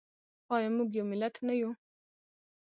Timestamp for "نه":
1.47-1.53